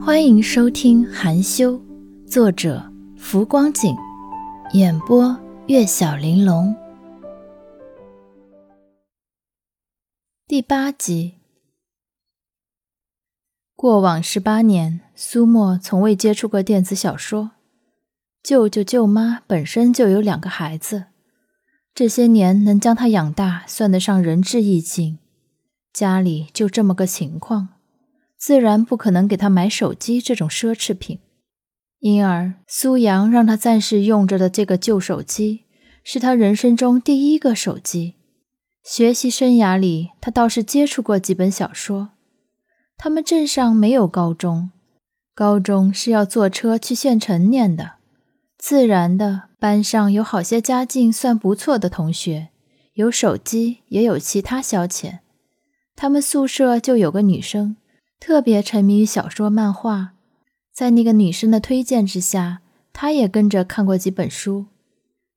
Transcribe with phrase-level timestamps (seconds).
[0.00, 1.72] 欢迎收听《含羞》，
[2.26, 3.94] 作者浮光景，
[4.72, 6.74] 演播月小玲珑，
[10.46, 11.34] 第八集。
[13.76, 17.50] 过往十八年，苏沫从未接触过电子小说。
[18.42, 21.04] 舅舅舅妈本身就有两个孩子，
[21.94, 25.18] 这些年能将他养大，算得上仁至义尽。
[25.92, 27.68] 家里就这么个情况。
[28.38, 31.18] 自然不可能给他买手机这种奢侈品，
[31.98, 35.64] 因而苏阳让他暂时用着的这个旧手机，
[36.04, 38.14] 是他人生中第一个手机。
[38.84, 42.10] 学习生涯里，他倒是接触过几本小说。
[42.96, 44.70] 他们镇上没有高中，
[45.34, 47.96] 高中是要坐车去县城念的。
[48.56, 52.48] 自然的，班上有好些家境算不错的同学，
[52.94, 55.18] 有手机，也有其他消遣。
[55.94, 57.76] 他们宿舍就有个女生。
[58.20, 60.12] 特别沉迷于小说、漫画，
[60.74, 62.60] 在那个女生的推荐之下，
[62.92, 64.66] 他也跟着看过几本书。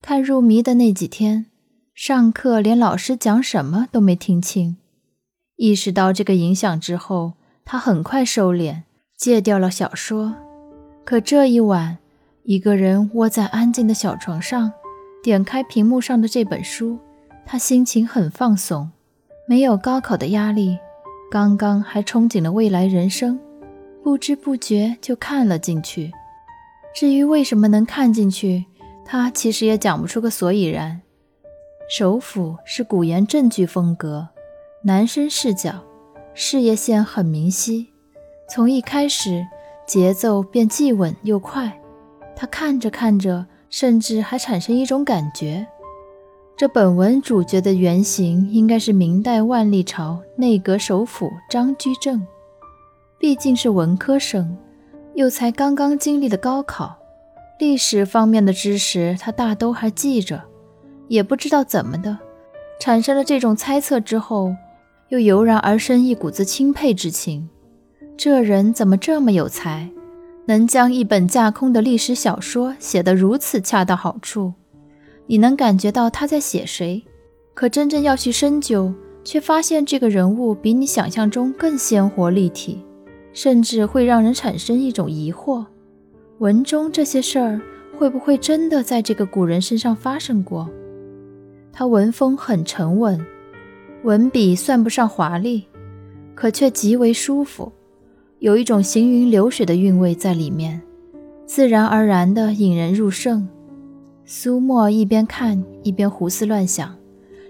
[0.00, 1.46] 看入迷的那几天，
[1.94, 4.76] 上课连老师讲什么都没听清。
[5.56, 7.32] 意识到这个影响之后，
[7.64, 8.82] 他很快收敛，
[9.16, 10.36] 戒掉了小说。
[11.04, 11.98] 可这一晚，
[12.44, 14.72] 一个人窝在安静的小床上，
[15.22, 16.98] 点开屏幕上的这本书，
[17.44, 18.92] 他心情很放松，
[19.48, 20.78] 没有高考的压力。
[21.30, 23.38] 刚刚还憧憬了未来人生，
[24.02, 26.10] 不知不觉就看了进去。
[26.94, 28.64] 至于为什么能看进去，
[29.04, 31.02] 他其实也讲不出个所以然。
[31.90, 34.28] 首府是古言正剧风格，
[34.82, 35.84] 男生视角，
[36.32, 37.88] 事业线很明晰。
[38.48, 39.46] 从一开始，
[39.86, 41.78] 节奏便既稳又快。
[42.34, 45.66] 他看着看着，甚至还产生一种感觉。
[46.58, 52.20] 这本文主角的原型应该是明代万历朝内阁首辅张居正，
[53.16, 54.58] 毕竟是文科生，
[55.14, 56.98] 又才刚刚经历了高考，
[57.60, 60.42] 历史方面的知识他大都还记着，
[61.06, 62.18] 也不知道怎么的，
[62.80, 64.52] 产生了这种猜测之后，
[65.10, 67.48] 又油然而生一股子钦佩之情。
[68.16, 69.88] 这人怎么这么有才，
[70.46, 74.54] 能将一本架空的历史小说写得如此恰到好处？
[75.30, 77.04] 你能感觉到他在写谁，
[77.52, 78.90] 可真正要去深究，
[79.22, 82.82] 却发现这个人物比你想象中更鲜活立体，
[83.34, 85.66] 甚至会让人产生一种疑惑：
[86.38, 87.60] 文中这些事儿
[87.98, 90.66] 会不会真的在这个古人身上发生过？
[91.74, 93.22] 他文风很沉稳，
[94.04, 95.66] 文笔算不上华丽，
[96.34, 97.70] 可却极为舒服，
[98.38, 100.80] 有一种行云流水的韵味在里面，
[101.44, 103.46] 自然而然地引人入胜。
[104.30, 106.98] 苏沫一边看一边胡思乱想，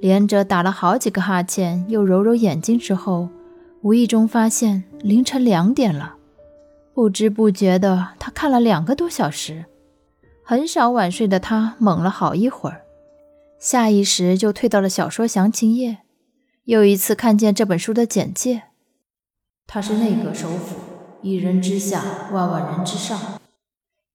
[0.00, 3.28] 连着打了好几个哈欠，又揉揉眼睛之后，
[3.82, 6.14] 无意中发现凌晨两点了。
[6.94, 9.64] 不知不觉的，他看了两个多小时。
[10.44, 12.82] 很少晚睡的他猛了好一会儿，
[13.58, 15.98] 下意识就退到了小说详情页，
[16.66, 18.62] 又一次看见这本书的简介。
[19.66, 20.76] 他是内阁首辅，
[21.20, 23.39] 一人之下，万万人之上。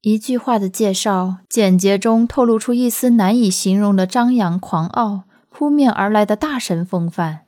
[0.05, 7.45] 一句话的介绍，简洁中透露出一丝难以形容的张扬狂傲，扑面而来的大神风范。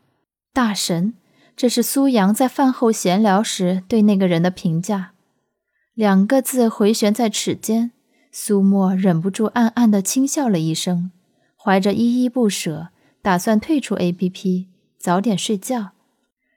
[0.53, 1.13] 大神，
[1.55, 5.11] 这是苏阳在饭后闲聊时对那个人的评价。
[5.93, 7.91] 两个字回旋在齿间，
[8.31, 11.11] 苏沫忍不住暗暗地轻笑了一声，
[11.55, 12.87] 怀着依依不舍，
[13.21, 15.91] 打算退出 A.P.P，早点睡觉。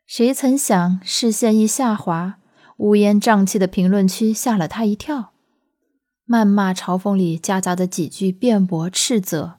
[0.06, 2.38] 谁曾想，视线一下滑，
[2.78, 5.29] 乌烟瘴气的评论区吓了他一跳。
[6.30, 9.54] 谩骂嘲讽里夹杂的几句辩驳斥责，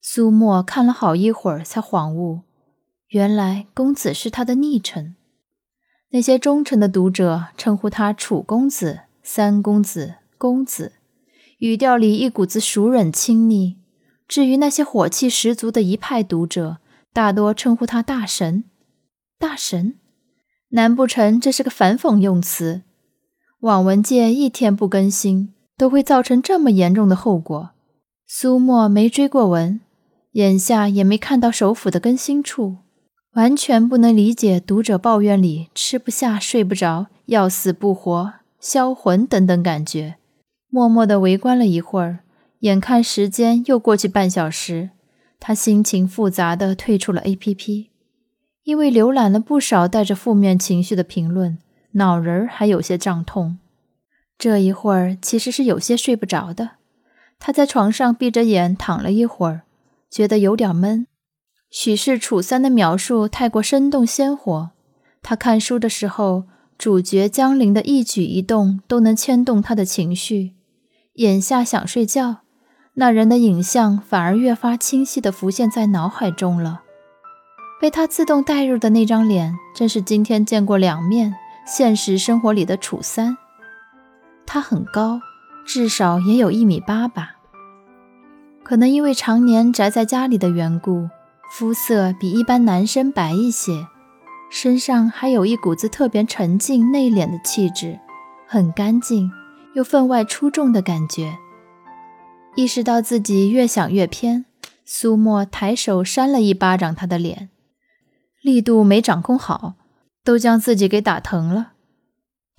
[0.00, 2.42] 苏沫看了好一会儿，才恍悟，
[3.08, 5.16] 原来公子是他的昵称。
[6.10, 10.92] 那些忠诚的读者称呼他楚公子、三公子、公子，
[11.58, 13.78] 语调里一股子熟稔亲昵。
[14.28, 16.78] 至于那些火气十足的一派读者，
[17.12, 18.62] 大多称呼他大神。
[19.40, 19.96] 大神？
[20.68, 22.82] 难不成这是个反讽用词？
[23.62, 25.52] 网文界一天不更新。
[25.80, 27.70] 都会造成这么严重的后果。
[28.26, 29.80] 苏沫没追过文，
[30.32, 32.76] 眼下也没看到首府的更新处，
[33.32, 40.16] 完全不能理解读者抱怨里吃不下、睡不着、要死不活、销魂等等感觉。
[40.68, 42.18] 默默地围观了一会儿，
[42.58, 44.90] 眼看时间又过去半小时，
[45.40, 47.86] 他心情复杂地退出了 APP，
[48.64, 51.56] 因为浏览了不少带着负面情绪的评论，
[51.92, 53.56] 脑仁儿还有些胀痛。
[54.40, 56.70] 这一会儿其实是有些睡不着的，
[57.38, 59.64] 他在床上闭着眼躺了一会儿，
[60.10, 61.06] 觉得有点闷。
[61.70, 64.70] 许是楚三的描述太过生动鲜活，
[65.20, 66.44] 他看书的时候，
[66.78, 70.54] 主角江陵的一举一动都能牵动他的情绪。
[71.16, 72.38] 眼下想睡觉，
[72.94, 76.80] 那人的影像反而越发清晰地浮现在脑海中了。
[77.78, 81.34] 被他自动带入的那张脸，正是今天见过两面、
[81.66, 83.36] 现实生活里的楚三。
[84.52, 85.20] 他很高，
[85.64, 87.36] 至少也有一米八吧。
[88.64, 91.08] 可能因为常年宅在家里的缘故，
[91.52, 93.86] 肤色比一般男生白一些，
[94.50, 98.00] 身上还有一股子特别沉静内敛的气质，
[98.48, 99.30] 很干净
[99.76, 101.38] 又分外出众的感觉。
[102.56, 104.46] 意识到自己越想越偏，
[104.84, 107.50] 苏沫抬手扇了一巴掌他的脸，
[108.42, 109.74] 力度没掌控好，
[110.24, 111.74] 都将自己给打疼了。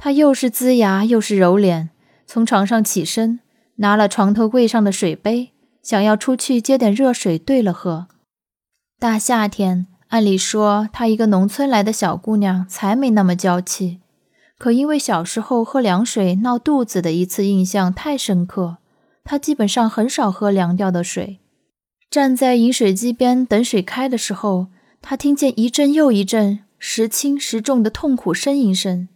[0.03, 1.91] 他又是龇牙又是揉脸，
[2.25, 3.39] 从床上起身，
[3.75, 5.51] 拿了床头柜上的水杯。
[5.83, 8.07] 想要出去接点热水兑了喝。
[8.99, 13.99] 大夏天，按理说她一个农村来的小姑娘才没那么娇气，
[14.57, 18.77] 可因为小时候喝凉水闹肚子的一次印象太深刻，
[19.23, 21.39] 她基本上很少喝凉掉的水。
[22.09, 24.67] 站在饮水机边等水开的时候，
[24.99, 29.07] 她听见一阵又一阵时轻时重的痛苦呻吟声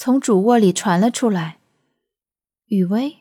[0.00, 1.58] 从主卧里传了出来。
[2.66, 3.16] 雨薇。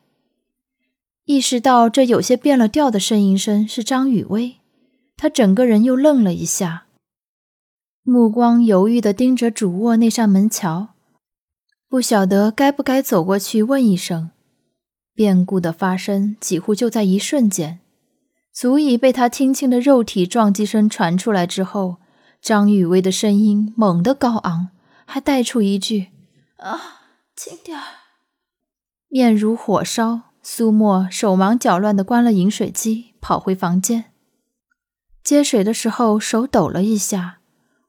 [1.25, 4.57] 意识到这有些变了调的呻吟声是张雨薇，
[5.18, 6.85] 她整个人又愣了一下，
[8.03, 10.89] 目光犹豫地盯着主卧那扇门瞧，
[11.89, 14.29] 不晓得该不该走过去问一声。
[15.15, 17.79] 变故的发生几乎就在一瞬间，
[18.53, 21.97] 足以被他听清的肉体撞击声传出来之后，
[22.39, 24.69] 张雨薇的声音猛地高昂，
[25.06, 26.09] 还带出一句
[26.57, 27.01] ：“啊，
[27.36, 27.83] 轻点儿。”
[29.09, 30.21] 面如火烧。
[30.50, 34.06] 苏沫手忙脚乱地关了饮水机，跑回房间。
[35.21, 37.39] 接水的时候手抖了一下，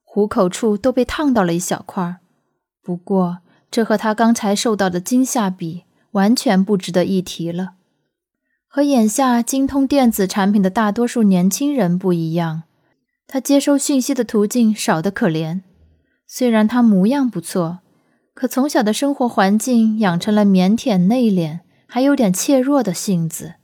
[0.02, 2.16] 壶口处都被烫到了一小块。
[2.82, 3.38] 不过
[3.70, 7.74] 这和他刚才受到的惊吓比，完全不值得一提了。
[8.66, 12.64] 和眼下精通电子产品的大多数年轻人不一样，
[13.28, 15.60] 他接收讯息的途径少得可怜。
[16.26, 17.78] 虽然他模样不错，
[18.38, 21.58] 可从小的生活环境养成了腼腆内敛。
[21.88, 23.54] 还有点怯弱的性子，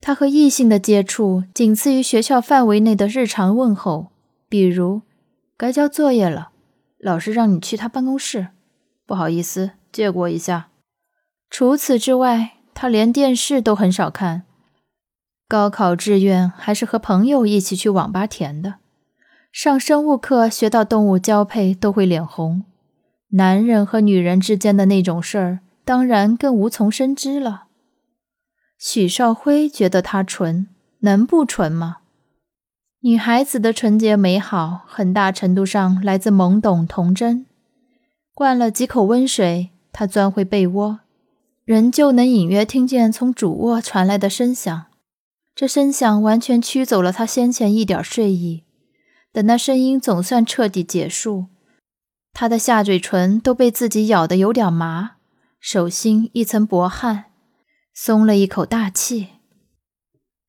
[0.00, 4.12] 他和异性的接触仅次于学校范围内的日常问候，
[4.48, 5.02] 比如
[5.58, 6.50] “该交作业了，
[6.98, 8.48] 老师让你去他办公室，
[9.06, 10.68] 不好意思，借过一下。”
[11.50, 14.42] 除此之外，他连电视都很少看。
[15.48, 18.74] 高考志愿还是和朋友一起去网吧填的。
[19.50, 22.64] 上生物课学到动物交配都会脸红，
[23.30, 25.60] 男人和女人之间的那种事儿。
[25.86, 27.66] 当然更无从深知了。
[28.76, 30.66] 许少辉觉得她纯，
[30.98, 31.98] 能不纯吗？
[33.02, 37.46] 女孩子的纯洁美好，很大程度上来自懵懂童真。
[38.34, 40.98] 灌了几口温水，她钻回被窝，
[41.64, 44.86] 仍旧能隐约听见从主卧传来的声响。
[45.54, 48.64] 这声响完全驱走了她先前一点睡意。
[49.32, 51.44] 等那声音总算彻底结束，
[52.38, 55.12] 他的下嘴唇都被自己咬得有点麻。
[55.58, 57.30] 手心一层薄汗，
[57.94, 59.28] 松了一口大气。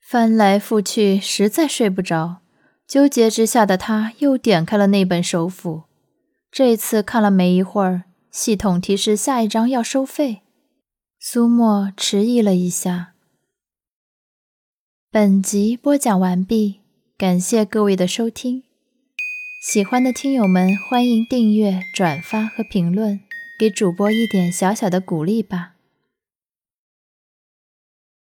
[0.05, 2.41] 翻来覆去，实在睡不着。
[2.85, 5.83] 纠结之下的他，又点开了那本手斧。
[6.51, 10.41] 这次看了没一会儿，系统提示下一章要收费。
[11.17, 13.13] 苏沫迟疑了一下。
[15.09, 16.81] 本集播讲完毕，
[17.17, 18.66] 感谢各位的收听。
[19.59, 23.19] 喜欢的听友们，欢迎订阅、转发和评论。
[23.57, 25.76] 给主播一点小小的鼓励吧。